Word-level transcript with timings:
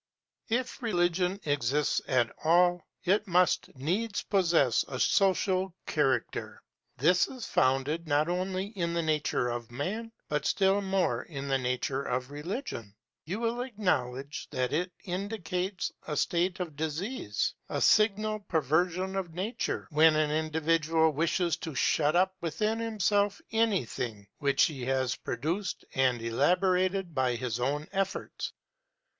If 0.49 0.81
religion 0.81 1.39
exists 1.43 2.01
at 2.07 2.33
all, 2.43 2.81
it 3.03 3.27
must 3.27 3.75
needs 3.75 4.23
possess 4.23 4.83
a 4.87 4.99
social 4.99 5.75
character; 5.85 6.63
this 6.97 7.27
is 7.27 7.45
founded 7.45 8.07
not 8.07 8.27
only 8.27 8.65
in 8.69 8.95
the 8.95 9.03
nature 9.03 9.49
of 9.49 9.69
man, 9.69 10.11
but 10.27 10.47
still 10.47 10.81
more 10.81 11.21
in 11.25 11.47
the 11.47 11.59
nature 11.59 12.01
of 12.01 12.31
religion. 12.31 12.95
You 13.25 13.41
will 13.41 13.61
acknowledge 13.61 14.47
that 14.49 14.73
it 14.73 14.91
indicates 15.03 15.91
a 16.07 16.17
state 16.17 16.59
of 16.59 16.75
disease, 16.75 17.53
a 17.69 17.79
signal 17.79 18.39
perversion 18.39 19.15
of 19.15 19.35
nature, 19.35 19.85
when 19.91 20.15
an 20.15 20.31
individual 20.31 21.11
wishes 21.11 21.57
to 21.57 21.75
shut 21.75 22.15
up 22.15 22.35
within 22.41 22.79
himself 22.79 23.39
anything 23.51 24.25
which 24.39 24.63
he 24.63 24.83
has 24.85 25.15
produced 25.15 25.85
and 25.93 26.19
elaborated 26.23 27.13
by 27.13 27.35
his 27.35 27.59
own 27.59 27.85
efforts. 27.91 28.51